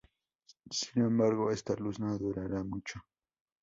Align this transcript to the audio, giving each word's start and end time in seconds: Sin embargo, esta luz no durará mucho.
Sin 0.71 1.03
embargo, 1.03 1.51
esta 1.51 1.75
luz 1.75 1.99
no 1.99 2.17
durará 2.17 2.63
mucho. 2.63 3.03